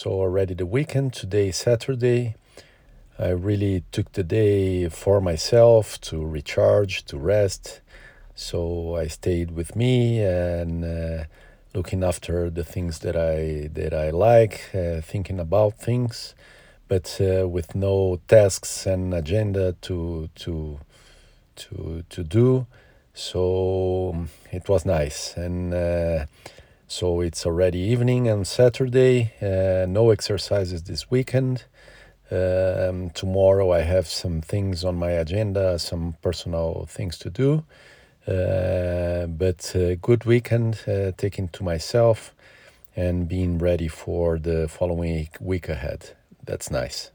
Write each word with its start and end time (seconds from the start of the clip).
So 0.00 0.12
already 0.12 0.54
the 0.54 0.64
weekend, 0.64 1.12
today 1.12 1.50
Saturday. 1.50 2.36
I 3.18 3.30
really 3.30 3.82
took 3.90 4.12
the 4.12 4.22
day 4.22 4.88
for 4.88 5.20
myself 5.20 6.00
to 6.02 6.24
recharge, 6.24 7.04
to 7.06 7.18
rest. 7.18 7.80
So 8.36 8.94
I 8.94 9.08
stayed 9.08 9.50
with 9.50 9.74
me 9.74 10.20
and 10.20 10.84
uh, 10.84 11.24
looking 11.74 12.04
after 12.04 12.48
the 12.48 12.62
things 12.62 13.00
that 13.00 13.16
I 13.16 13.70
that 13.72 13.92
I 13.92 14.10
like, 14.10 14.70
uh, 14.72 15.00
thinking 15.00 15.40
about 15.40 15.80
things, 15.80 16.36
but 16.86 17.20
uh, 17.20 17.48
with 17.48 17.74
no 17.74 18.20
tasks 18.28 18.86
and 18.86 19.12
agenda 19.12 19.74
to 19.80 20.28
to 20.36 20.78
to 21.56 22.04
to 22.08 22.22
do. 22.22 22.68
So 23.14 24.12
um, 24.14 24.28
it 24.52 24.68
was 24.68 24.86
nice 24.86 25.36
and. 25.36 25.74
Uh, 26.88 26.90
so 26.90 27.20
it's 27.20 27.46
already 27.46 27.78
evening 27.78 28.28
and 28.28 28.46
Saturday. 28.46 29.32
Uh, 29.40 29.86
no 29.86 30.10
exercises 30.10 30.82
this 30.82 31.10
weekend. 31.10 31.64
Um, 32.30 33.10
tomorrow 33.10 33.72
I 33.72 33.80
have 33.80 34.06
some 34.06 34.42
things 34.42 34.84
on 34.84 34.96
my 34.96 35.10
agenda, 35.10 35.78
some 35.78 36.16
personal 36.22 36.86
things 36.88 37.18
to 37.18 37.30
do. 37.30 37.64
Uh, 38.26 39.26
but 39.26 39.74
a 39.74 39.96
good 39.96 40.24
weekend 40.24 40.80
uh, 40.86 41.12
taking 41.16 41.48
to 41.48 41.64
myself 41.64 42.34
and 42.94 43.28
being 43.28 43.58
ready 43.58 43.88
for 43.88 44.38
the 44.38 44.68
following 44.68 45.28
week 45.40 45.68
ahead. 45.68 46.16
That's 46.44 46.70
nice. 46.70 47.10